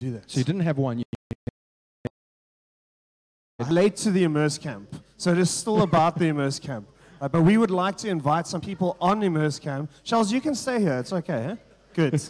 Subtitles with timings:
[0.00, 0.30] do that.
[0.30, 0.98] So you didn't have one.
[0.98, 1.04] You,
[3.68, 4.88] late to the Immerse Camp.
[5.18, 6.88] So it is still about the Immerse Camp.
[7.20, 9.90] Uh, but we would like to invite some people on Immerse Camp.
[10.02, 10.98] Charles, you can stay here.
[10.98, 11.56] It's okay, huh?
[11.92, 12.22] Good.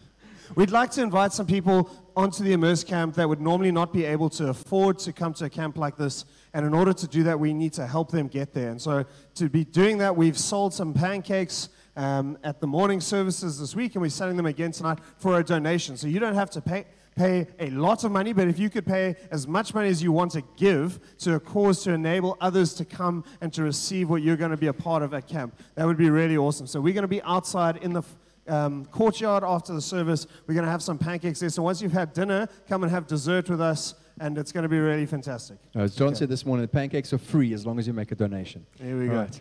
[0.56, 4.04] We'd like to invite some people onto the Immerse Camp that would normally not be
[4.04, 6.24] able to afford to come to a camp like this.
[6.52, 8.70] And in order to do that, we need to help them get there.
[8.70, 9.04] And so
[9.36, 13.94] to be doing that, we've sold some pancakes um, at the morning services this week,
[13.94, 15.96] and we're selling them again tonight for a donation.
[15.96, 16.84] So you don't have to pay
[17.14, 20.12] pay a lot of money, but if you could pay as much money as you
[20.12, 24.22] want to give to a cause to enable others to come and to receive what
[24.22, 26.66] you're going to be a part of at camp, that would be really awesome.
[26.66, 28.02] So we're going to be outside in the
[28.48, 30.26] um, courtyard after the service.
[30.46, 31.48] We're going to have some pancakes there.
[31.50, 34.68] So once you've had dinner, come and have dessert with us, and it's going to
[34.68, 35.58] be really fantastic.
[35.74, 36.16] As John Okay.
[36.18, 38.66] said this morning, the pancakes are free as long as you make a donation.
[38.80, 39.20] Here we All go.
[39.20, 39.40] right.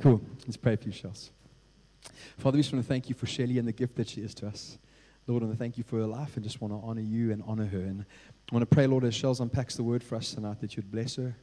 [0.00, 0.20] Cool.
[0.46, 1.30] Let's pray for you, Charles.
[2.38, 4.34] Father, we just want to thank you for Shelley and the gift that she is
[4.36, 4.78] to us.
[5.26, 7.66] Lord, I thank you for her life and just want to honor you and honor
[7.66, 7.78] her.
[7.78, 8.04] And
[8.50, 10.90] I want to pray, Lord, as Shells unpacks the word for us tonight, that you'd
[10.90, 11.36] bless her,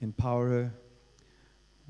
[0.00, 0.74] empower her.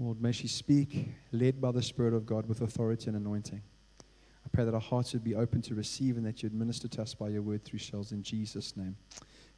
[0.00, 3.62] Lord, may she speak, led by the Spirit of God with authority and anointing.
[4.00, 7.02] I pray that our hearts would be open to receive and that you'd minister to
[7.02, 8.12] us by your word through Shells.
[8.12, 8.96] In Jesus' name,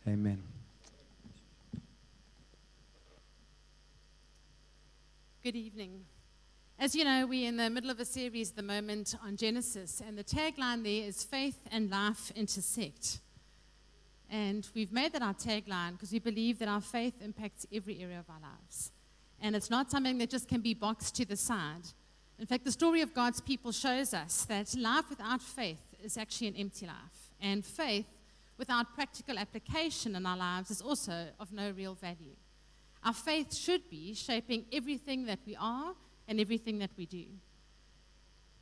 [0.07, 0.43] amen.
[5.43, 6.05] Good evening.
[6.81, 10.01] As you know, we're in the middle of a series at the moment on Genesis,
[10.01, 13.19] and the tagline there is Faith and Life Intersect.
[14.31, 18.19] And we've made that our tagline because we believe that our faith impacts every area
[18.19, 18.93] of our lives.
[19.43, 21.83] And it's not something that just can be boxed to the side.
[22.39, 26.49] In fact, the story of God's people shows us that life without faith is actually
[26.49, 27.35] an empty life.
[27.43, 28.07] And faith
[28.57, 32.37] without practical application in our lives is also of no real value.
[33.05, 35.93] Our faith should be shaping everything that we are
[36.31, 37.25] and everything that we do.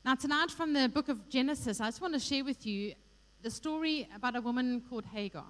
[0.03, 2.95] Now, tonight from the book of Genesis, I just want to share with you
[3.43, 5.45] the story about a woman called Hagar.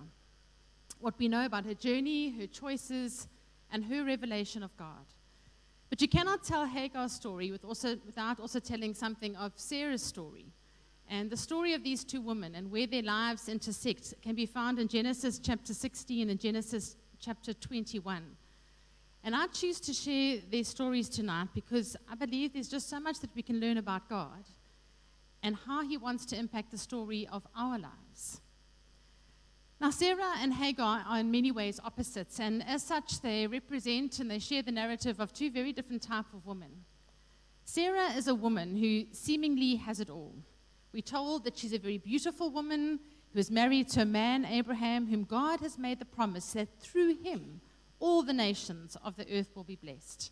[0.98, 3.28] What we know about her journey, her choices,
[3.70, 5.06] and her revelation of God.
[5.90, 10.46] But you cannot tell Hagar's story with also, without also telling something of Sarah's story.
[11.08, 14.80] And the story of these two women and where their lives intersect can be found
[14.80, 18.24] in Genesis chapter 16 and Genesis chapter 21.
[19.28, 23.20] And I choose to share their stories tonight because I believe there's just so much
[23.20, 24.46] that we can learn about God
[25.42, 28.40] and how He wants to impact the story of our lives.
[29.82, 34.30] Now, Sarah and Hagar are in many ways opposites, and as such, they represent and
[34.30, 36.86] they share the narrative of two very different types of women.
[37.66, 40.36] Sarah is a woman who seemingly has it all.
[40.94, 42.98] We're told that she's a very beautiful woman
[43.34, 47.18] who is married to a man, Abraham, whom God has made the promise that through
[47.18, 47.60] him
[48.00, 50.30] all the nations of the earth will be blessed.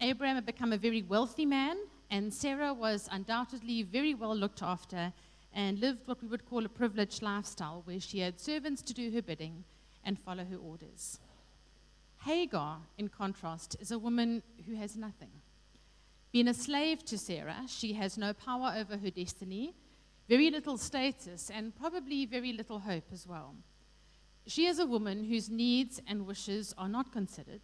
[0.00, 1.76] Abraham had become a very wealthy man,
[2.10, 5.12] and Sarah was undoubtedly very well looked after
[5.52, 9.10] and lived what we would call a privileged lifestyle, where she had servants to do
[9.12, 9.64] her bidding
[10.04, 11.18] and follow her orders.
[12.24, 15.30] Hagar, in contrast, is a woman who has nothing.
[16.32, 19.74] Being a slave to Sarah, she has no power over her destiny,
[20.28, 23.54] very little status, and probably very little hope as well.
[24.46, 27.60] She is a woman whose needs and wishes are not considered,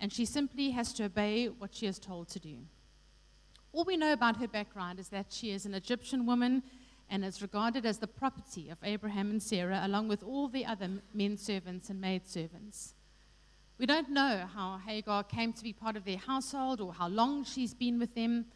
[0.00, 2.56] and she simply has to obey what she is told to do.
[3.72, 6.62] All we know about her background is that she is an Egyptian woman
[7.10, 10.88] and is regarded as the property of Abraham and Sarah, along with all the other
[11.14, 12.94] men servants and maid servants.
[13.78, 17.44] We don't know how Hagar came to be part of their household or how long
[17.44, 18.46] she's been with them.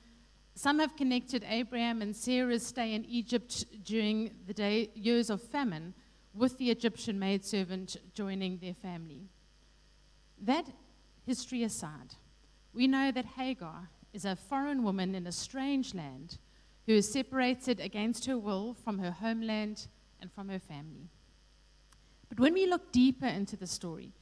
[0.54, 5.94] Some have connected Abraham and Sarah's stay in Egypt during the day, years of famine
[6.34, 9.28] with the Egyptian maidservant joining their family.
[10.40, 10.66] That
[11.26, 12.14] history aside,
[12.72, 16.38] we know that Hagar is a foreign woman in a strange land
[16.86, 19.86] who is separated against her will from her homeland
[20.20, 21.08] and from her family.
[22.28, 24.12] But when we look deeper into the story,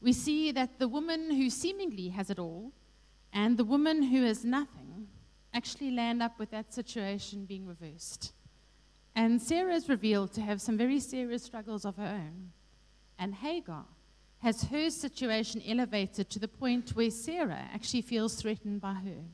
[0.00, 2.72] we see that the woman who seemingly has it all
[3.32, 5.08] and the woman who has nothing
[5.52, 8.32] actually land up with that situation being reversed.
[9.14, 12.52] And Sarah is revealed to have some very serious struggles of her own.
[13.18, 13.84] And Hagar
[14.38, 19.24] has her situation elevated to the point where Sarah actually feels threatened by her.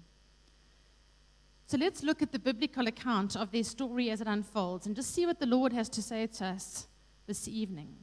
[1.68, 5.12] So let's look at the biblical account of their story as it unfolds and just
[5.12, 6.86] see what the Lord has to say to us
[7.26, 7.94] this evening.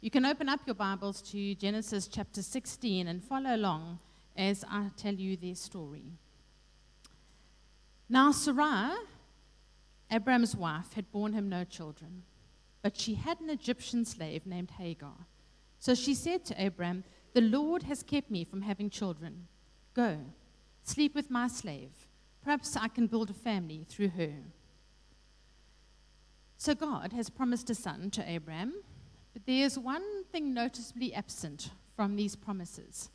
[0.00, 3.98] You can open up your Bibles to Genesis chapter 16 and follow along
[4.36, 6.04] as I tell you their story.
[8.08, 8.96] Now, Sarai,
[10.10, 12.22] Abram's wife, had borne him no children,
[12.82, 15.26] but she had an Egyptian slave named Hagar.
[15.78, 19.48] So she said to Abram, The Lord has kept me from having children.
[19.94, 20.18] Go,
[20.82, 21.90] sleep with my slave.
[22.42, 24.32] Perhaps I can build a family through her.
[26.56, 28.74] So God has promised a son to Abram,
[29.32, 33.10] But there's one thing noticeably absent from these promises,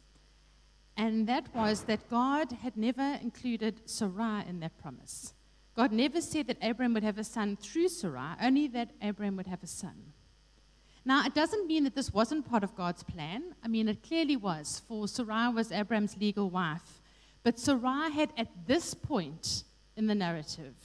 [0.96, 5.34] and that was that God had never included Sarai in that promise.
[5.76, 9.48] God never said that Abraham would have a son through Sarai, only that Abraham would
[9.48, 10.14] have a son.
[11.06, 13.56] Now, it doesn't mean that this wasn't part of God's plan.
[13.64, 17.02] I mean, it clearly was, for Sarai was Abraham's legal wife.
[17.44, 19.64] But Sarai had, at this point
[19.98, 20.76] in the narrative,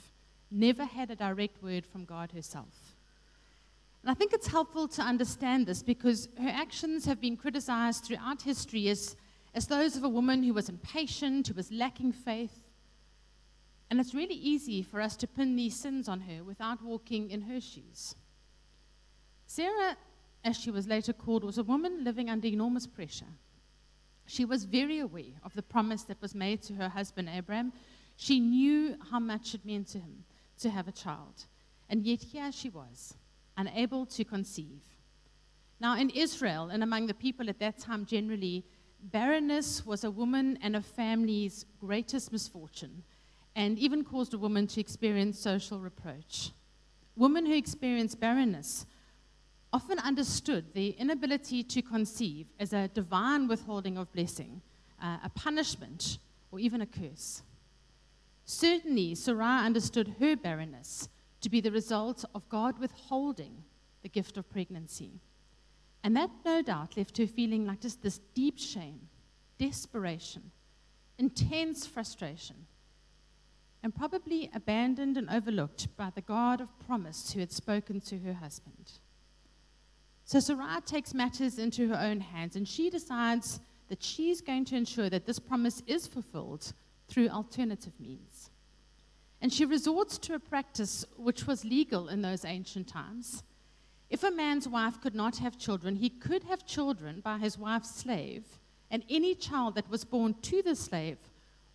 [0.50, 2.96] never had a direct word from God herself.
[4.02, 8.42] And I think it's helpful to understand this because her actions have been criticized throughout
[8.42, 9.16] history as,
[9.54, 12.67] as those of a woman who was impatient, who was lacking faith.
[13.90, 17.42] And it's really easy for us to pin these sins on her without walking in
[17.42, 18.14] her shoes.
[19.46, 19.96] Sarah
[20.44, 23.32] as she was later called, was a woman living under enormous pressure.
[24.26, 27.72] She was very aware of the promise that was made to her husband Abraham.
[28.16, 30.24] She knew how much it meant to him
[30.60, 31.46] to have a child.
[31.88, 33.14] And yet, here she was,
[33.56, 34.82] unable to conceive.
[35.80, 38.64] Now, in Israel and among the people at that time generally,
[39.00, 43.04] barrenness was a woman and a family's greatest misfortune
[43.54, 46.52] and even caused a woman to experience social reproach.
[47.16, 48.86] Women who experienced barrenness
[49.72, 54.62] often understood the inability to conceive as a divine withholding of blessing,
[55.02, 56.18] uh, a punishment,
[56.50, 57.42] or even a curse.
[58.44, 61.08] Certainly, Sarai understood her barrenness
[61.40, 63.64] to be the result of God withholding
[64.02, 65.20] the gift of pregnancy.
[66.02, 69.00] And that no doubt left her feeling like just this deep shame,
[69.58, 70.50] desperation,
[71.18, 72.56] intense frustration,
[73.82, 78.34] and probably abandoned and overlooked by the God of promise who had spoken to her
[78.34, 78.92] husband.
[80.24, 84.76] So Sarai takes matters into her own hands and she decides that she's going to
[84.76, 86.72] ensure that this promise is fulfilled
[87.08, 88.50] through alternative means.
[89.40, 93.42] And she resorts to a practice which was legal in those ancient times.
[94.10, 97.94] If a man's wife could not have children, he could have children by his wife's
[97.94, 98.44] slave,
[98.90, 101.18] and any child that was born to the slave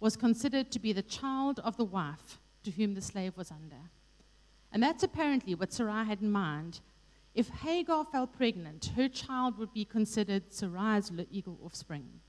[0.03, 3.89] was considered to be the child of the wife to whom the slave was under.
[4.69, 6.81] And that's apparently what Sarai had in mind
[7.33, 12.19] if Hagar fell pregnant, her child would be considered Sarai's legal offspring.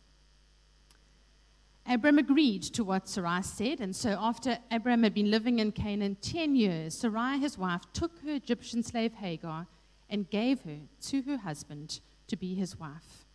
[1.85, 6.17] Abram agreed to what Sarai said, and so after Abram had been living in Canaan
[6.23, 9.67] 10 years, Sarai, his wife, took her Egyptian slave Hagar
[10.09, 10.79] and gave her
[11.09, 11.99] to her husband
[12.29, 13.27] to be his wife.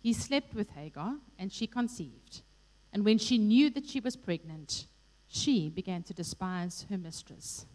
[0.00, 2.42] He slept with Hagar, and she conceived.
[2.92, 4.86] And when she knew that she was pregnant,
[5.28, 7.66] she began to despise her mistress.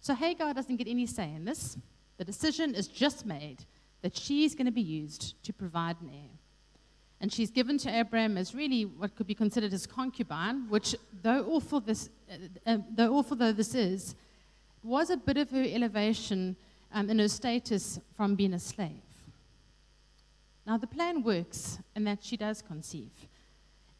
[0.00, 1.76] So Hagar doesn't get any say in this.
[2.16, 3.64] The decision is just made
[4.02, 6.30] that she's going to be used to provide an heir.
[7.20, 11.44] And she's given to Abraham as really what could be considered his concubine, which, though
[11.44, 12.34] awful, this, uh,
[12.66, 14.14] uh, though, awful though this is,
[14.82, 16.56] was a bit of her elevation
[16.92, 19.02] um, in her status from being a slave.
[20.66, 23.10] Now, the plan works in that she does conceive,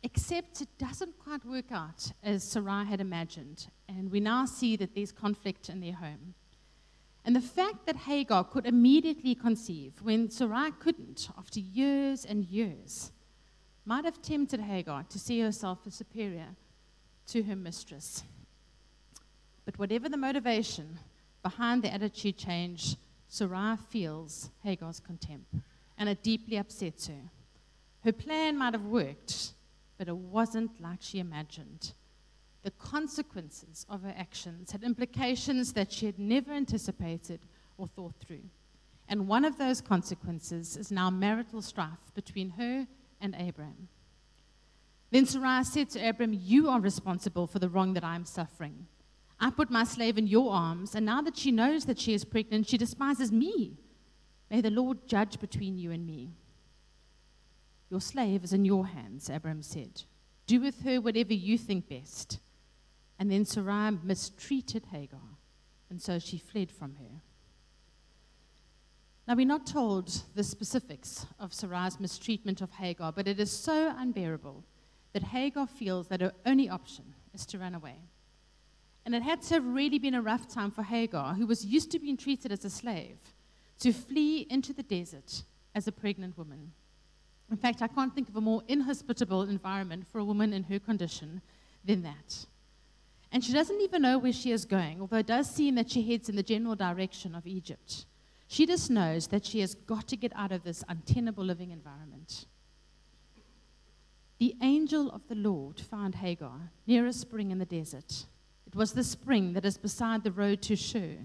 [0.02, 3.68] except it doesn't quite work out as Sarai had imagined.
[3.88, 6.34] And we now see that there's conflict in their home.
[7.24, 13.12] And the fact that Hagar could immediately conceive when Sarai couldn't after years and years
[13.84, 16.48] might have tempted Hagar to see herself as superior
[17.28, 18.22] to her mistress.
[19.64, 20.98] But whatever the motivation
[21.42, 22.96] behind the attitude change,
[23.28, 25.54] Sarai feels Hagar's contempt,
[25.96, 27.30] and it deeply upsets her.
[28.02, 29.52] Her plan might have worked,
[30.00, 31.92] but it wasn't like she imagined
[32.62, 37.38] the consequences of her actions had implications that she had never anticipated
[37.76, 38.48] or thought through.
[39.10, 42.86] And one of those consequences is now marital strife between her
[43.20, 43.88] and Abram.
[45.10, 48.86] Then Sarai said to Abram, You are responsible for the wrong that I am suffering.
[49.38, 52.24] I put my slave in your arms, and now that she knows that she is
[52.24, 53.76] pregnant, she despises me.
[54.50, 56.30] May the Lord judge between you and me.
[57.90, 60.02] Your slave is in your hands, Abram said.
[60.46, 62.38] Do with her whatever you think best.
[63.18, 65.20] And then Sarai mistreated Hagar,
[65.90, 67.20] and so she fled from her.
[69.28, 73.94] Now, we're not told the specifics of Sarai's mistreatment of Hagar, but it is so
[73.96, 74.64] unbearable
[75.12, 77.96] that Hagar feels that her only option is to run away.
[79.04, 81.90] And it had to have really been a rough time for Hagar, who was used
[81.92, 83.18] to being treated as a slave,
[83.80, 85.42] to flee into the desert
[85.74, 86.72] as a pregnant woman.
[87.50, 90.78] In fact, I can't think of a more inhospitable environment for a woman in her
[90.78, 91.42] condition
[91.84, 92.46] than that.
[93.32, 96.08] And she doesn't even know where she is going, although it does seem that she
[96.08, 98.06] heads in the general direction of Egypt.
[98.48, 102.46] She just knows that she has got to get out of this untenable living environment.
[104.38, 108.26] The angel of the Lord found Hagar near a spring in the desert.
[108.66, 111.16] It was the spring that is beside the road to Shur,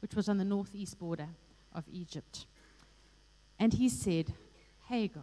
[0.00, 1.28] which was on the northeast border
[1.72, 2.46] of Egypt.
[3.58, 4.32] And he said,
[4.88, 5.22] Hagar,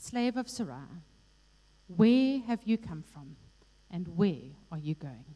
[0.00, 1.02] slave of Sarai,
[1.86, 3.36] where have you come from
[3.90, 5.34] and where are you going?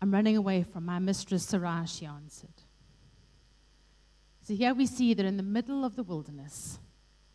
[0.00, 2.62] I'm running away from my mistress Sarai, she answered.
[4.42, 6.78] So here we see that in the middle of the wilderness,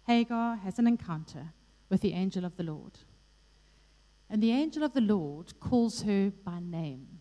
[0.08, 1.54] Hagar has an encounter
[1.90, 2.94] with the angel of the Lord.
[4.30, 7.20] And the angel of the Lord calls her by name.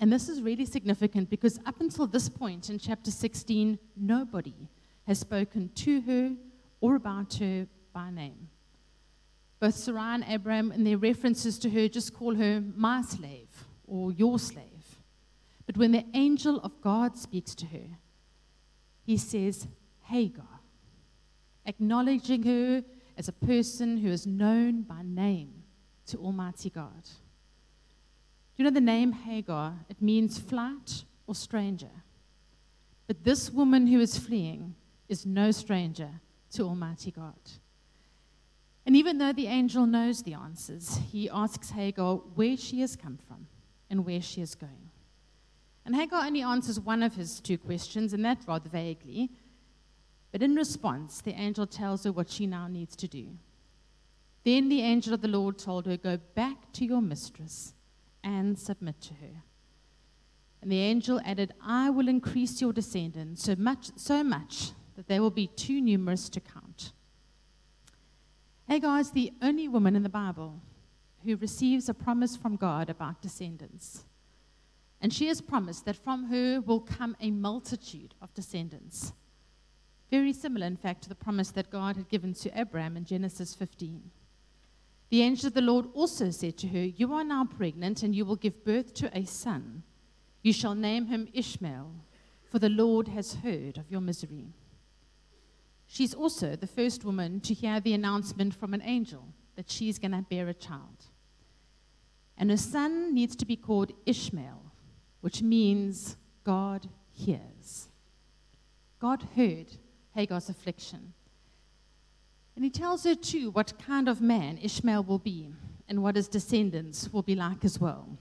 [0.00, 4.68] And this is really significant because up until this point in chapter 16, nobody
[5.06, 6.32] has spoken to her
[6.84, 8.50] or about her by name.
[9.58, 13.48] Both Sarai and Abraham, in their references to her, just call her my slave
[13.86, 15.00] or your slave.
[15.64, 17.88] But when the angel of God speaks to her,
[19.02, 19.66] he says,
[20.02, 20.60] Hagar,
[21.64, 22.84] acknowledging her
[23.16, 25.62] as a person who is known by name
[26.08, 27.04] to Almighty God.
[27.04, 29.72] Do you know the name Hagar?
[29.88, 32.02] It means flight or stranger.
[33.06, 34.74] But this woman who is fleeing
[35.08, 36.20] is no stranger
[36.54, 37.38] to Almighty God.
[38.86, 43.18] And even though the angel knows the answers, he asks Hagar where she has come
[43.26, 43.46] from
[43.88, 44.90] and where she is going.
[45.86, 49.30] And Hagar only answers one of his two questions, and that rather vaguely.
[50.32, 53.28] But in response, the angel tells her what she now needs to do.
[54.44, 57.74] Then the angel of the Lord told her, Go back to your mistress
[58.22, 59.42] and submit to her.
[60.60, 65.20] And the angel added, I will increase your descendants so much, so much that they
[65.20, 66.92] will be too numerous to count.
[68.68, 70.60] Hagar is the only woman in the Bible
[71.24, 74.04] who receives a promise from God about descendants.
[75.00, 79.12] And she has promised that from her will come a multitude of descendants.
[80.10, 83.54] Very similar, in fact, to the promise that God had given to Abraham in Genesis
[83.54, 84.10] 15.
[85.10, 88.24] The angel of the Lord also said to her, You are now pregnant, and you
[88.24, 89.82] will give birth to a son.
[90.42, 91.90] You shall name him Ishmael,
[92.50, 94.54] for the Lord has heard of your misery.
[95.86, 100.12] She's also the first woman to hear the announcement from an angel that she's going
[100.12, 101.06] to bear a child.
[102.36, 104.72] And her son needs to be called Ishmael,
[105.20, 107.88] which means God hears.
[108.98, 109.66] God heard
[110.14, 111.12] Hagar's affliction.
[112.56, 115.52] And he tells her, too, what kind of man Ishmael will be
[115.88, 118.16] and what his descendants will be like as well.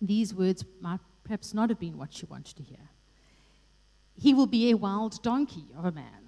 [0.00, 2.90] These words might perhaps not have been what she wanted to hear.
[4.14, 6.19] He will be a wild donkey of a man.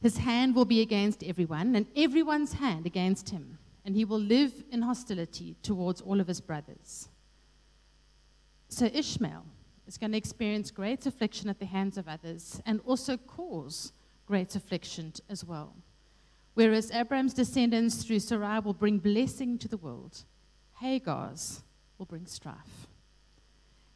[0.00, 4.64] His hand will be against everyone, and everyone's hand against him, and he will live
[4.70, 7.08] in hostility towards all of his brothers.
[8.68, 9.44] So Ishmael
[9.86, 13.92] is going to experience great affliction at the hands of others and also cause
[14.26, 15.74] great affliction as well.
[16.54, 20.24] Whereas Abraham's descendants through Sarai will bring blessing to the world,
[20.80, 21.62] Hagar's
[21.96, 22.86] will bring strife.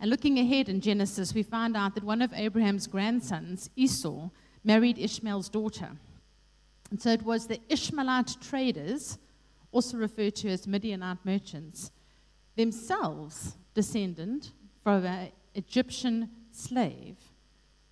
[0.01, 4.31] And looking ahead in Genesis, we find out that one of Abraham's grandsons, Esau,
[4.65, 5.91] married Ishmael's daughter.
[6.91, 9.19] And so it was the Ishmaelite traders,
[9.71, 11.91] also referred to as Midianite merchants,
[12.57, 14.49] themselves descended
[14.83, 17.17] from an Egyptian slave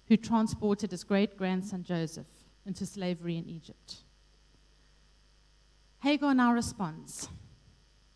[0.09, 2.27] who transported his great grandson Joseph
[2.67, 3.97] into slavery in Egypt.
[6.03, 7.29] Hagar now responds.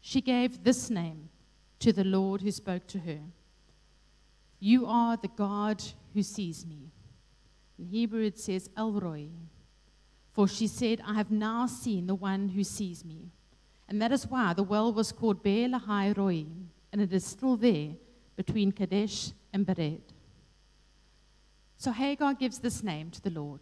[0.00, 1.28] She gave this name
[1.78, 3.20] to the Lord who spoke to her
[4.58, 5.82] You are the God
[6.14, 6.90] who sees me.
[7.78, 9.28] In Hebrew it says El Roi.
[10.32, 13.30] For she said, I have now seen the one who sees me.
[13.88, 16.46] And that is why the well was called Beer Lahai Roi,
[16.92, 17.90] and it is still there
[18.36, 20.00] between Kadesh and Bered.
[21.76, 23.60] So Hagar gives this name to the Lord,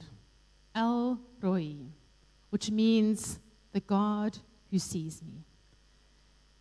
[0.75, 1.75] El Roi,
[2.50, 3.38] which means
[3.73, 4.38] the God
[4.71, 5.45] who sees me.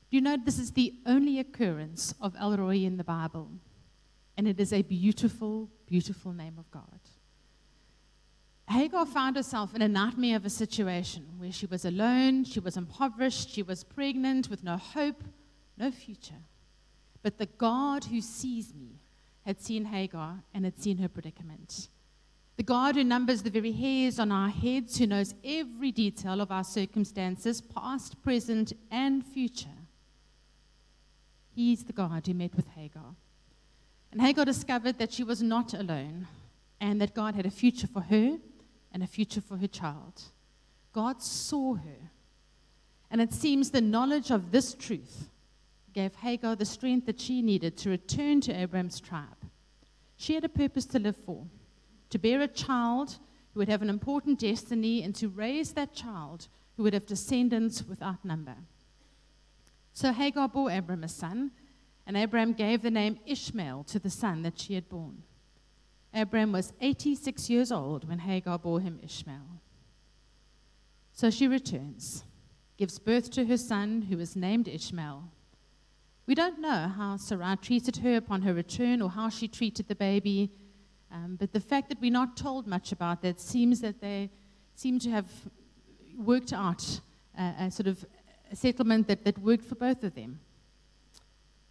[0.09, 3.49] Do you know this is the only occurrence of El Roi in the Bible?
[4.37, 6.99] And it is a beautiful, beautiful name of God.
[8.71, 12.77] Hagar found herself in a nightmare of a situation where she was alone, she was
[12.77, 15.23] impoverished, she was pregnant with no hope,
[15.77, 16.43] no future.
[17.23, 18.99] But the God who sees me
[19.45, 21.89] had seen Hagar and had seen her predicament.
[22.57, 26.51] The God who numbers the very hairs on our heads, who knows every detail of
[26.51, 29.69] our circumstances, past, present, and future.
[31.55, 33.15] He's the God who met with Hagar.
[34.11, 36.27] And Hagar discovered that she was not alone
[36.79, 38.37] and that God had a future for her
[38.93, 40.21] and a future for her child.
[40.93, 42.11] God saw her.
[43.09, 45.29] And it seems the knowledge of this truth
[45.93, 49.27] gave Hagar the strength that she needed to return to Abraham's tribe.
[50.17, 51.45] She had a purpose to live for
[52.09, 53.17] to bear a child
[53.53, 57.83] who would have an important destiny and to raise that child who would have descendants
[57.87, 58.55] without number.
[59.93, 61.51] So Hagar bore Abraham a son,
[62.05, 65.23] and Abraham gave the name Ishmael to the son that she had borne.
[66.13, 69.61] Abram was 86 years old when Hagar bore him Ishmael.
[71.13, 72.23] So she returns,
[72.77, 75.23] gives birth to her son, who is named Ishmael.
[76.27, 79.95] We don't know how Sarah treated her upon her return or how she treated the
[79.95, 80.51] baby,
[81.11, 84.29] um, but the fact that we're not told much about that seems that they
[84.75, 85.29] seem to have
[86.17, 87.01] worked out
[87.37, 88.05] a sort of
[88.51, 90.39] a settlement that, that worked for both of them.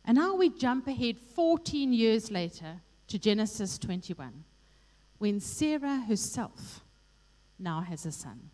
[0.04, 2.80] And now we jump ahead 14 years later
[3.10, 4.44] to Genesis 21,
[5.18, 6.80] when Sarah herself
[7.58, 8.50] now has a son.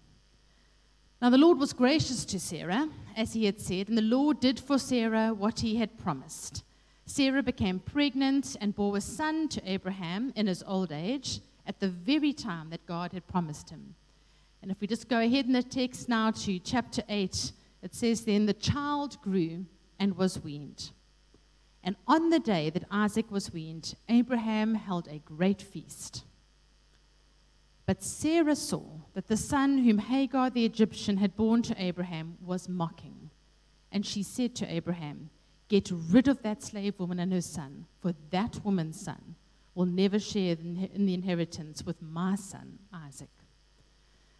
[1.20, 4.58] Now, the Lord was gracious to Sarah, as he had said, and the Lord did
[4.58, 6.64] for Sarah what he had promised.
[7.04, 11.88] Sarah became pregnant and bore a son to Abraham in his old age at the
[11.88, 13.94] very time that God had promised him.
[14.62, 18.24] And if we just go ahead in the text now to chapter 8, it says,
[18.24, 19.66] Then the child grew
[19.98, 20.92] and was weaned.
[21.86, 26.24] And on the day that Isaac was weaned, Abraham held a great feast.
[27.86, 28.82] But Sarah saw
[29.14, 33.30] that the son whom Hagar the Egyptian had borne to Abraham was mocking.
[33.92, 35.30] And she said to Abraham,
[35.68, 39.36] Get rid of that slave woman and her son, for that woman's son
[39.76, 43.30] will never share in the inheritance with my son Isaac.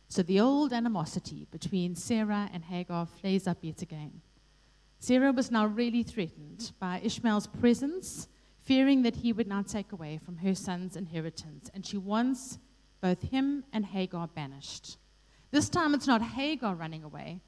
[0.09, 4.21] So the old animosity between Sarah and Hagar flares up yet again.
[4.99, 8.29] Sarah was now really threatened by Ishmael's presence,
[8.61, 12.59] fearing that he would now take away from her son's inheritance, and she wants
[13.01, 14.99] both him and Hagar banished.
[15.51, 17.41] This time it's not Hagar running away,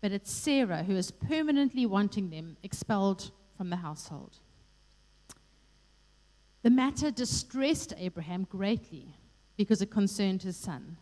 [0.00, 4.38] but it's Sarah who is permanently wanting them expelled from the household.
[6.62, 9.16] The matter distressed Abraham greatly
[9.56, 10.96] because it concerned his son.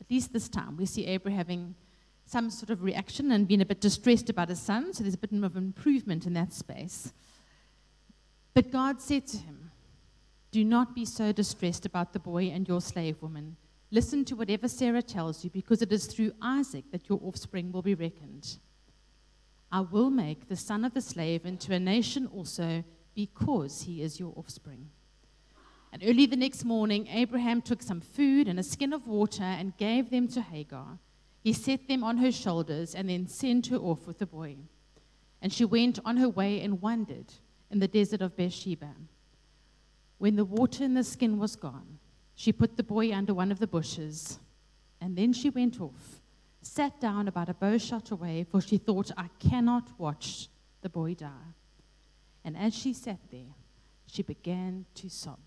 [0.00, 1.74] At least this time, we see Abraham having
[2.26, 5.18] some sort of reaction and being a bit distressed about his son, so there's a
[5.18, 7.12] bit of improvement in that space.
[8.52, 9.70] But God said to him,
[10.50, 13.56] Do not be so distressed about the boy and your slave woman.
[13.92, 17.82] Listen to whatever Sarah tells you, because it is through Isaac that your offspring will
[17.82, 18.58] be reckoned.
[19.70, 22.82] I will make the son of the slave into a nation also,
[23.14, 24.90] because he is your offspring.
[25.92, 29.76] And early the next morning, Abraham took some food and a skin of water and
[29.76, 30.98] gave them to Hagar.
[31.46, 34.56] He set them on her shoulders and then sent her off with the boy.
[35.40, 37.32] And she went on her way and wandered
[37.70, 38.90] in the desert of Beersheba.
[40.18, 42.00] When the water in the skin was gone,
[42.34, 44.40] she put the boy under one of the bushes,
[45.00, 46.20] and then she went off,
[46.62, 50.48] sat down about a bow shot away, for she thought, I cannot watch
[50.80, 51.54] the boy die.
[52.44, 53.54] And as she sat there,
[54.08, 55.38] she began to sob.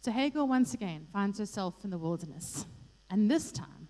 [0.00, 2.66] So Hagar once again finds herself in the wilderness.
[3.08, 3.83] And this time,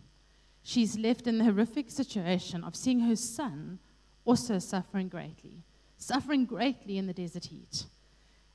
[0.64, 3.78] she's left in the horrific situation of seeing her son
[4.24, 5.62] also suffering greatly,
[5.98, 7.84] suffering greatly in the desert heat.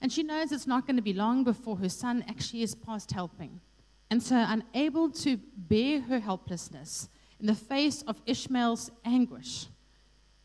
[0.01, 3.11] And she knows it's not going to be long before her son actually is past
[3.11, 3.61] helping.
[4.09, 9.67] And so, unable to bear her helplessness in the face of Ishmael's anguish,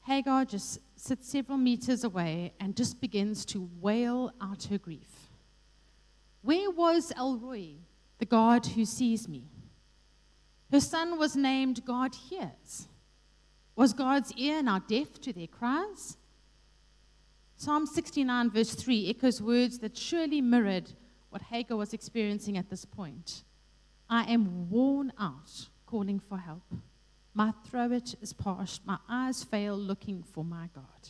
[0.02, 5.30] Hagar just sits several meters away and just begins to wail out her grief.
[6.42, 7.76] Where was El Roi,
[8.18, 9.44] the God who sees me?
[10.74, 12.88] Her son was named God Hears.
[13.76, 16.16] Was God's ear now deaf to their cries?
[17.56, 20.90] Psalm 69, verse 3, echoes words that surely mirrored
[21.30, 23.44] what Hagar was experiencing at this point.
[24.10, 26.64] I am worn out calling for help.
[27.34, 28.80] My throat is parched.
[28.84, 31.08] My eyes fail looking for my God.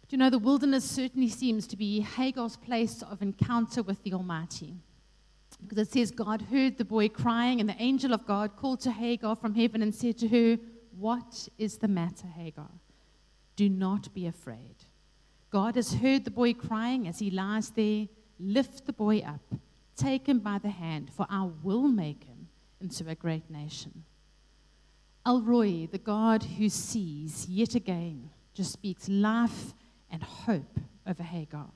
[0.00, 4.14] But you know, the wilderness certainly seems to be Hagar's place of encounter with the
[4.14, 4.76] Almighty.
[5.62, 8.90] Because it says, God heard the boy crying, and the angel of God called to
[8.90, 10.58] Hagar from heaven and said to her,
[10.98, 12.70] What is the matter, Hagar?
[13.56, 14.76] Do not be afraid.
[15.50, 18.08] God has heard the boy crying as he lies there.
[18.40, 19.54] Lift the boy up,
[19.96, 22.48] take him by the hand, for I will make him
[22.80, 24.04] into a great nation.
[25.24, 29.74] El Roi, the God who sees, yet again just speaks life
[30.10, 31.68] and hope over Hagar.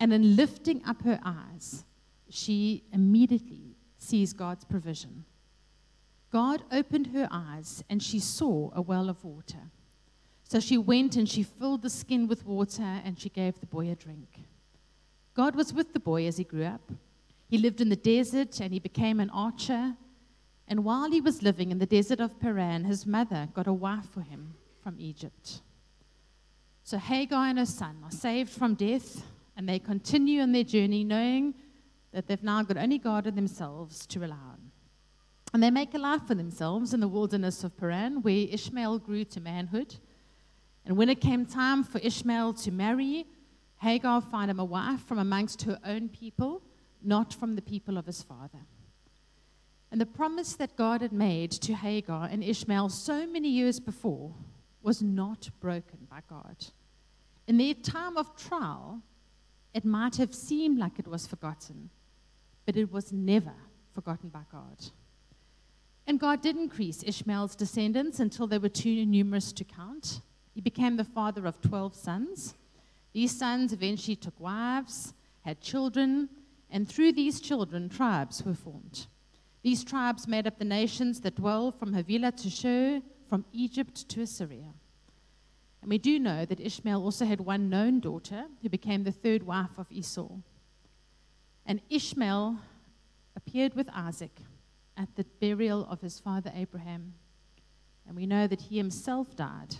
[0.00, 1.84] And in lifting up her eyes,
[2.32, 5.24] she immediately sees God's provision.
[6.30, 9.70] God opened her eyes and she saw a well of water.
[10.44, 13.90] So she went and she filled the skin with water and she gave the boy
[13.90, 14.40] a drink.
[15.34, 16.92] God was with the boy as he grew up.
[17.48, 19.94] He lived in the desert and he became an archer.
[20.68, 24.06] And while he was living in the desert of Paran, his mother got a wife
[24.12, 25.60] for him from Egypt.
[26.84, 29.22] So Hagar and her son are saved from death
[29.56, 31.54] and they continue on their journey knowing
[32.12, 34.70] that they've now got only God and themselves to rely on.
[35.54, 39.24] And they make a life for themselves in the wilderness of Paran, where Ishmael grew
[39.24, 39.96] to manhood.
[40.86, 43.26] And when it came time for Ishmael to marry,
[43.80, 46.62] Hagar found him a wife from amongst her own people,
[47.02, 48.60] not from the people of his father.
[49.90, 54.34] And the promise that God had made to Hagar and Ishmael so many years before
[54.82, 56.56] was not broken by God.
[57.46, 59.02] In their time of trial,
[59.74, 61.90] it might have seemed like it was forgotten,
[62.66, 63.54] but it was never
[63.92, 64.86] forgotten by God.
[66.06, 70.20] And God did increase Ishmael's descendants until they were too numerous to count.
[70.54, 72.54] He became the father of 12 sons.
[73.12, 76.28] These sons eventually took wives, had children,
[76.70, 79.06] and through these children, tribes were formed.
[79.62, 84.22] These tribes made up the nations that dwell from Havilah to Shur, from Egypt to
[84.22, 84.72] Assyria.
[85.82, 89.42] And we do know that Ishmael also had one known daughter who became the third
[89.42, 90.28] wife of Esau.
[91.66, 92.58] And Ishmael
[93.36, 94.42] appeared with Isaac
[94.96, 97.14] at the burial of his father Abraham.
[98.06, 99.76] And we know that he himself died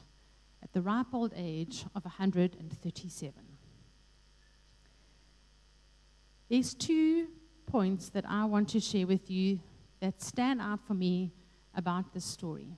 [0.63, 3.33] at the ripe old age of 137.
[6.49, 7.29] There's two
[7.67, 9.61] points that I want to share with you
[10.01, 11.33] that stand out for me
[11.75, 12.77] about this story.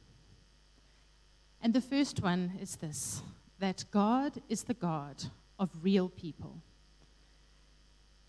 [1.61, 3.23] And the first one is this
[3.59, 5.25] that God is the God
[5.59, 6.59] of real people.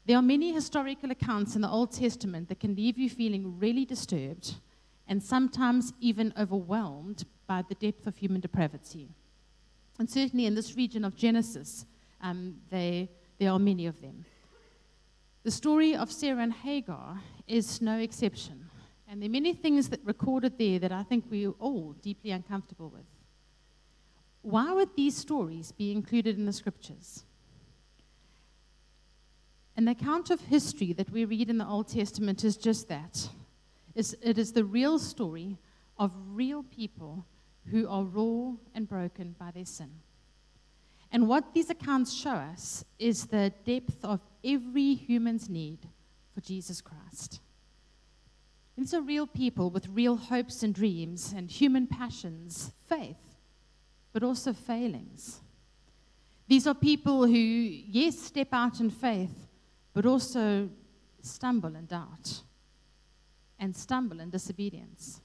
[0.05, 3.85] There are many historical accounts in the Old Testament that can leave you feeling really
[3.85, 4.55] disturbed
[5.07, 9.09] and sometimes even overwhelmed by the depth of human depravity.
[9.97, 11.85] And certainly in this region of Genesis,
[12.21, 14.25] um, they, there are many of them.
[15.43, 18.69] The story of Sarah and Hagar is no exception.
[19.07, 22.89] And there are many things that recorded there that I think we're all deeply uncomfortable
[22.89, 23.05] with.
[24.41, 27.23] Why would these stories be included in the scriptures?
[29.77, 33.29] An account of history that we read in the Old Testament is just that.
[33.95, 35.57] it is the real story
[35.97, 37.25] of real people
[37.71, 39.91] who are raw and broken by their sin.
[41.11, 45.79] And what these accounts show us is the depth of every human's need
[46.33, 47.39] for Jesus Christ.
[48.77, 53.37] These are real people with real hopes and dreams and human passions, faith,
[54.11, 55.39] but also failings.
[56.47, 59.44] These are people who, yes, step out in faith,
[59.95, 60.69] but also
[61.21, 62.41] stumble and doubt
[63.59, 65.21] and stumble in disobedience.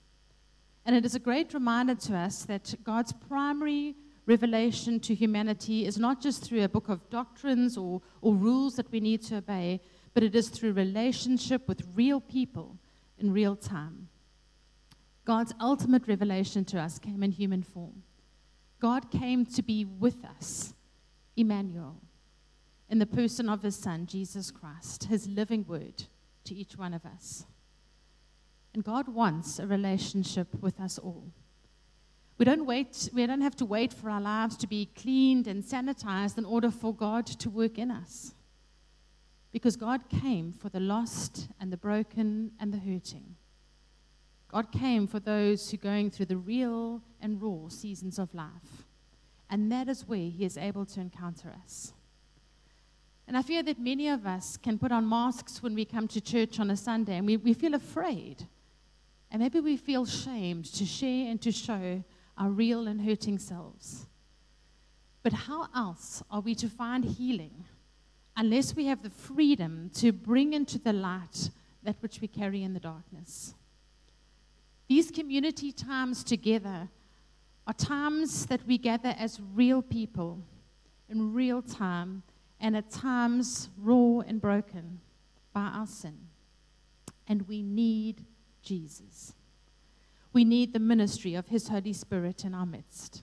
[0.86, 5.98] And it is a great reminder to us that God's primary revelation to humanity is
[5.98, 9.80] not just through a book of doctrines or, or rules that we need to obey,
[10.14, 12.78] but it is through relationship with real people
[13.18, 14.08] in real time.
[15.24, 18.04] God's ultimate revelation to us came in human form.
[18.80, 20.74] God came to be with us,
[21.36, 21.96] Emmanuel,
[22.90, 26.04] in the person of his Son, Jesus Christ, his living word
[26.44, 27.46] to each one of us.
[28.74, 31.32] And God wants a relationship with us all.
[32.36, 35.62] We don't wait, we don't have to wait for our lives to be cleaned and
[35.62, 38.34] sanitized in order for God to work in us.
[39.52, 43.36] Because God came for the lost and the broken and the hurting.
[44.48, 48.84] God came for those who are going through the real and raw seasons of life.
[49.48, 51.92] And that is where He is able to encounter us.
[53.30, 56.20] And I fear that many of us can put on masks when we come to
[56.20, 58.48] church on a Sunday and we, we feel afraid
[59.30, 62.02] and maybe we feel shamed to share and to show
[62.36, 64.08] our real and hurting selves.
[65.22, 67.66] But how else are we to find healing
[68.36, 71.50] unless we have the freedom to bring into the light
[71.84, 73.54] that which we carry in the darkness?
[74.88, 76.88] These community times together
[77.68, 80.42] are times that we gather as real people
[81.08, 82.24] in real time
[82.60, 85.00] and at times raw and broken
[85.52, 86.28] by our sin.
[87.26, 88.24] And we need
[88.62, 89.32] Jesus.
[90.32, 93.22] We need the ministry of His Holy Spirit in our midst.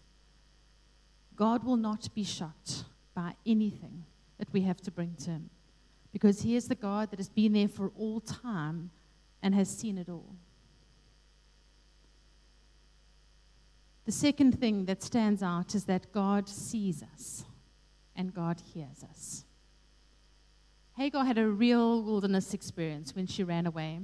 [1.36, 4.06] God will not be shocked by anything
[4.40, 5.50] that we have to bring to Him
[6.12, 8.90] because He is the God that has been there for all time
[9.42, 10.36] and has seen it all.
[14.06, 17.44] The second thing that stands out is that God sees us
[18.18, 19.46] and God hears us.
[20.98, 24.00] Hagar had a real wilderness experience when she ran away.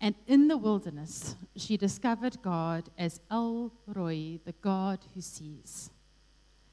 [0.00, 5.90] And in the wilderness, she discovered God as El Roi, the God who sees.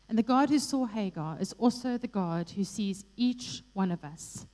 [0.08, 4.04] And the God who saw Hagar is also the God who sees each one of
[4.04, 4.46] us.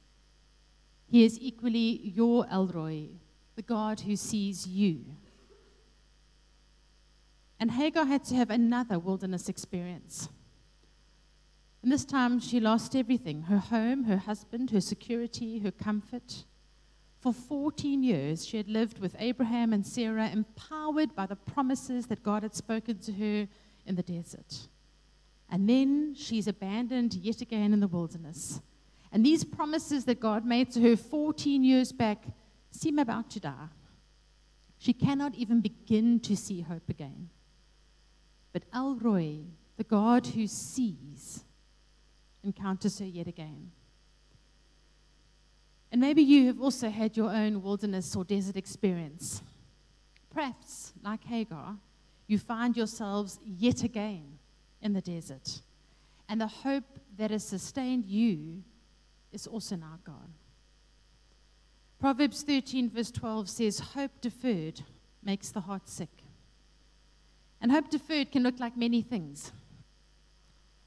[1.08, 3.10] He is equally your El Roi,
[3.56, 5.04] the God who sees you.
[7.60, 10.30] And Hagar had to have another wilderness experience.
[11.84, 16.46] And this time she lost everything her home, her husband, her security, her comfort.
[17.20, 22.24] For 14 years, she had lived with Abraham and Sarah, empowered by the promises that
[22.24, 23.48] God had spoken to her
[23.86, 24.68] in the desert.
[25.50, 28.62] And then she's abandoned yet again in the wilderness.
[29.12, 32.26] And these promises that God made to her 14 years back
[32.72, 33.70] seem about to die.
[34.78, 37.30] She cannot even begin to see hope again.
[38.54, 39.40] But El Roi,
[39.78, 41.44] the God who sees,
[42.48, 43.72] encounters her yet again.
[45.92, 49.42] And maybe you have also had your own wilderness or desert experience.
[50.34, 51.76] Perhaps, like Hagar,
[52.28, 54.40] you find yourselves yet again
[54.82, 55.62] in the desert.
[56.28, 58.64] And the hope that has sustained you
[59.32, 60.34] is also now gone.
[62.00, 64.82] Proverbs 13, verse 12 says, Hope deferred
[65.24, 66.10] makes the heart sick.
[67.62, 69.52] And hope deferred can look like many things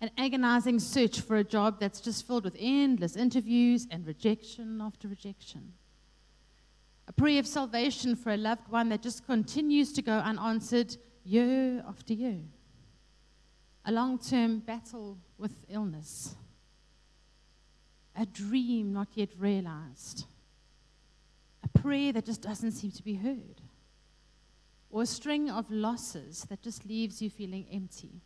[0.01, 5.09] an agonizing search for a job that's just filled with endless interviews and rejection after
[5.09, 5.73] rejection.
[7.07, 11.85] A prayer of salvation for a loved one that just continues to go unanswered year
[11.87, 12.41] after year.
[13.85, 16.35] A long term battle with illness.
[18.17, 20.25] A dream not yet realized.
[21.63, 23.61] A prayer that just doesn't seem to be heard.
[24.91, 28.23] Or a string of losses that just leaves you feeling empty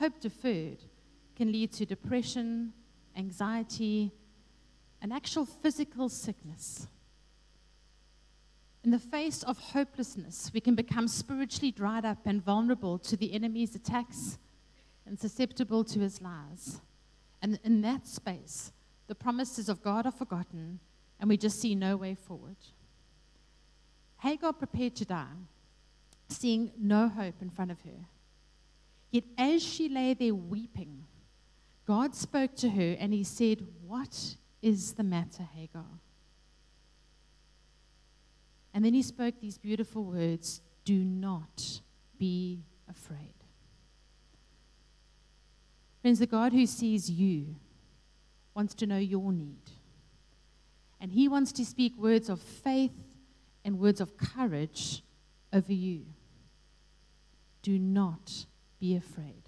[0.00, 0.78] hope deferred
[1.36, 2.72] can lead to depression,
[3.16, 4.10] anxiety,
[5.02, 6.86] and actual physical sickness.
[8.82, 13.34] In the face of hopelessness, we can become spiritually dried up and vulnerable to the
[13.34, 14.38] enemy's attacks
[15.04, 16.80] and susceptible to his lies.
[17.42, 18.72] And in that space,
[19.06, 20.80] the promises of God are forgotten
[21.18, 22.56] and we just see no way forward.
[24.20, 25.40] Hagar prepared to die,
[26.28, 28.06] seeing no hope in front of her.
[29.10, 31.04] Yet as she lay there weeping,
[31.86, 35.84] God spoke to her and he said, What is the matter, Hagar?
[38.72, 41.80] And then he spoke these beautiful words Do not
[42.18, 43.34] be afraid.
[46.00, 47.56] Friends, the God who sees you
[48.54, 49.70] wants to know your need.
[51.00, 52.92] And he wants to speak words of faith
[53.64, 55.02] and words of courage
[55.52, 56.06] over you.
[57.62, 58.46] Do not
[58.80, 59.42] be afraid.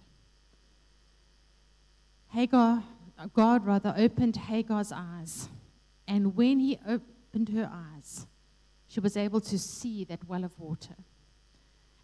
[2.29, 2.83] Hagar,
[3.35, 5.49] God rather, opened Hagar's eyes.
[6.07, 8.27] And when he opened her eyes,
[8.89, 10.97] she was able to see that well of water.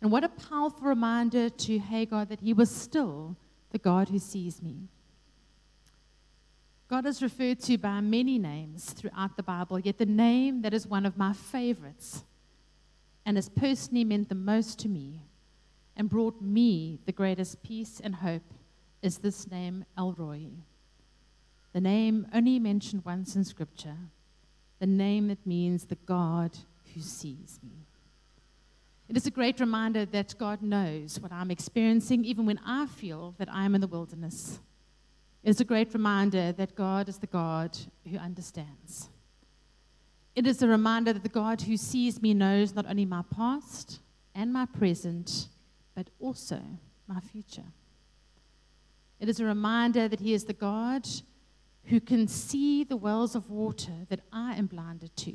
[0.01, 3.37] And what a powerful reminder to Hagar that he was still
[3.71, 4.89] the God who sees me.
[6.89, 10.87] God is referred to by many names throughout the Bible, yet the name that is
[10.87, 12.25] one of my favorites
[13.27, 15.21] and has personally meant the most to me
[15.99, 18.55] and brought me the greatest peace and hope
[19.03, 20.47] is this name, El Roi.
[21.73, 23.97] The name only mentioned once in Scripture,
[24.79, 26.57] the name that means the God
[26.95, 27.85] who sees me.
[29.09, 33.35] It is a great reminder that God knows what I'm experiencing, even when I feel
[33.39, 34.61] that I'm in the wilderness.
[35.43, 37.77] It is a great reminder that God is the God
[38.09, 39.09] who understands.
[40.37, 43.99] It is a reminder that the God who sees me knows not only my past
[44.35, 45.49] and my present,
[45.99, 46.61] but also
[47.09, 47.73] my future.
[49.19, 51.09] It is a reminder that He is the God
[51.87, 55.35] who can see the wells of water that I am blinded to,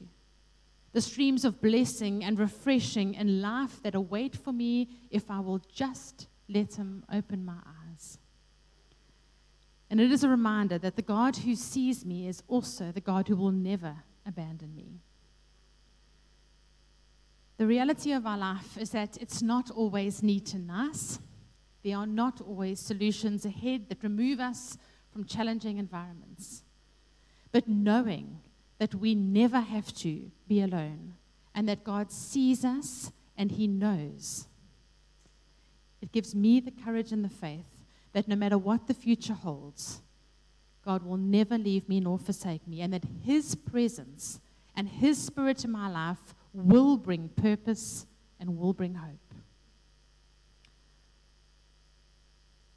[0.93, 5.60] the streams of blessing and refreshing and life that await for me if I will
[5.67, 8.19] just let Him open my eyes.
[9.89, 13.28] And it is a reminder that the God who sees me is also the God
[13.28, 13.95] who will never
[14.26, 15.02] abandon me.
[17.63, 21.17] The reality of our life is that it's not always neat and nice.
[21.82, 24.78] There are not always solutions ahead that remove us
[25.13, 26.63] from challenging environments.
[27.54, 28.41] But knowing
[28.80, 31.13] that we never have to be alone
[31.56, 34.45] and that God sees us and He knows,
[36.02, 40.02] it gives me the courage and the faith that no matter what the future holds,
[40.84, 44.41] God will never leave me nor forsake me, and that His presence
[44.76, 48.05] and His Spirit in my life will bring purpose
[48.39, 49.19] and will bring hope.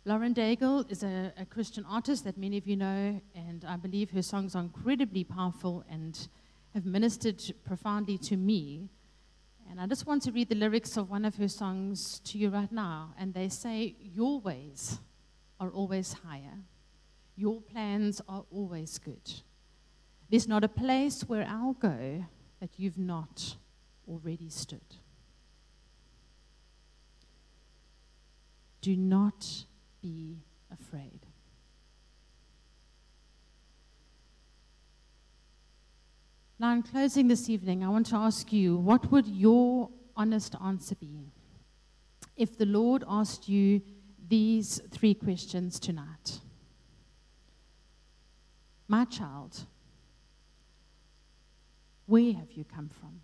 [0.04, 4.12] Lauren Daigle is a, a, Christian artist that many of you know, and I believe
[4.12, 6.28] her songs are incredibly powerful and
[6.74, 8.88] have ministered profoundly to me.
[9.68, 12.50] And I just want to read the lyrics of one of her songs to you
[12.50, 13.14] right now.
[13.18, 15.00] And they say, Your ways
[15.58, 16.58] are always higher,
[17.34, 19.32] your plans are always good.
[20.30, 22.26] There's not a place where I'll go
[22.60, 23.56] that you've not
[24.08, 24.80] already stood.
[28.80, 29.66] Do not
[30.00, 30.38] be
[30.72, 31.20] afraid.
[36.58, 40.94] Now, in closing this evening, I want to ask you what would your honest answer
[40.94, 41.32] be
[42.36, 43.82] if the Lord asked you
[44.28, 46.40] these three questions tonight.
[48.88, 49.66] My child,
[52.06, 53.20] where have you come from?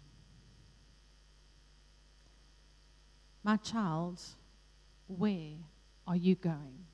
[3.44, 4.20] My child,
[5.08, 5.54] where
[6.06, 6.86] are you going?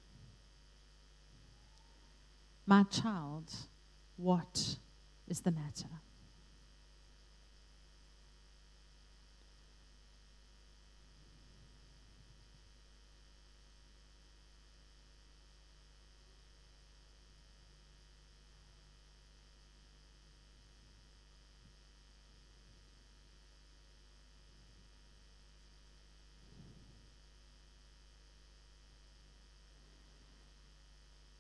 [2.67, 3.53] My child,
[4.17, 4.77] what
[5.27, 5.89] is the matter?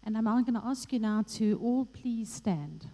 [0.08, 2.88] And I'm going to ask you now to all please stand.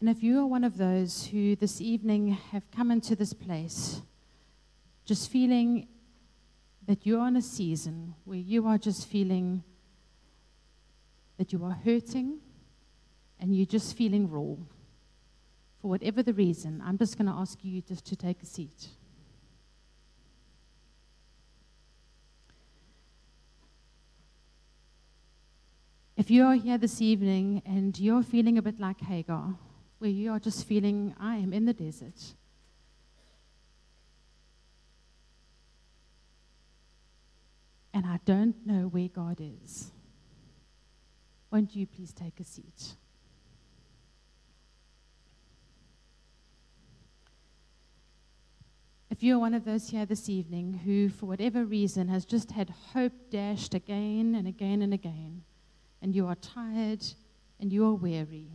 [0.00, 4.02] And if you are one of those who this evening have come into this place
[5.06, 5.88] just feeling
[6.86, 9.64] that you're on a season where you are just feeling
[11.38, 12.40] that you are hurting
[13.40, 14.56] and you're just feeling raw,
[15.80, 18.88] for whatever the reason, I'm just going to ask you just to take a seat.
[26.16, 29.54] If you are here this evening and you're feeling a bit like Hagar,
[29.98, 32.34] where you are just feeling, I am in the desert.
[37.92, 39.90] And I don't know where God is.
[41.50, 42.96] Won't you please take a seat?
[49.16, 52.68] If you're one of those here this evening who, for whatever reason, has just had
[52.92, 55.42] hope dashed again and again and again,
[56.02, 57.02] and you are tired
[57.58, 58.50] and you are weary,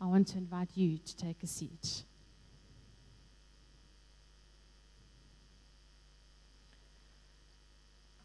[0.00, 2.04] I want to invite you to take a seat.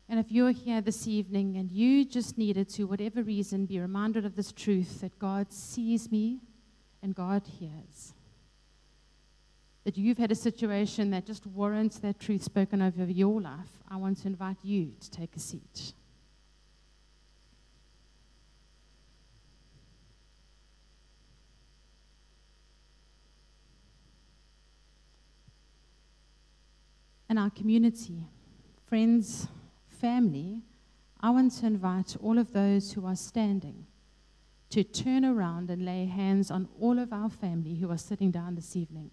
[0.07, 4.27] And if you're here this evening and you just needed to, whatever reason, be reminded
[4.27, 6.41] of this truth that God sees me
[7.01, 8.13] and God hears,
[9.83, 13.95] that you've had a situation that just warrants that truth spoken over your life, I
[13.97, 15.93] want to invite you to take a seat.
[27.29, 28.23] And our community,
[28.87, 29.47] friends,
[29.87, 30.63] family,
[31.21, 33.85] I want to invite all of those who are standing
[34.71, 38.55] to turn around and lay hands on all of our family who are sitting down
[38.55, 39.11] this evening.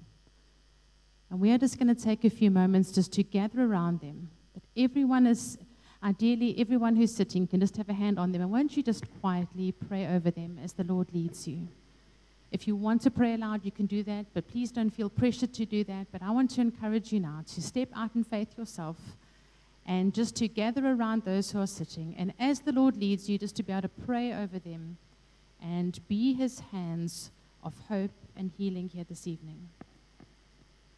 [1.31, 4.31] And we are just going to take a few moments just to gather around them.
[4.55, 5.59] But everyone is,
[6.03, 8.43] ideally, everyone who's sitting can just have a hand on them.
[8.43, 11.69] And won't you just quietly pray over them as the Lord leads you?
[12.53, 15.53] If you want to pray aloud, you can do that, but please don't feel pressured
[15.55, 16.07] to do that.
[16.13, 18.97] But I want to encourage you now to step out in faith yourself
[19.85, 22.15] and just to gather around those who are sitting.
[22.17, 24.97] And as the Lord leads you, just to be able to pray over them
[25.61, 27.31] and be his hands
[27.65, 29.69] of hope and healing here this evening.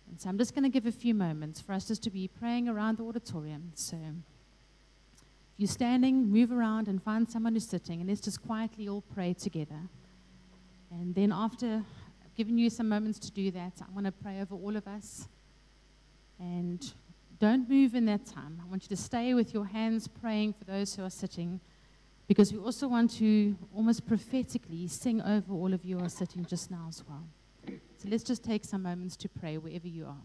[0.08, 2.28] And so I'm just going to give a few moments for us just to be
[2.28, 3.72] praying around the auditorium.
[3.74, 8.88] So if you're standing, move around and find someone who's sitting, and let's just quietly
[8.88, 9.80] all pray together.
[10.90, 11.82] And then after
[12.36, 15.28] giving you some moments to do that, I want to pray over all of us.
[16.38, 16.92] And
[17.40, 18.60] don't move in that time.
[18.64, 21.60] I want you to stay with your hands praying for those who are sitting
[22.26, 26.44] because we also want to almost prophetically sing over all of you who are sitting
[26.44, 27.24] just now as well.
[27.98, 30.22] So let's just take some moments to pray wherever you are.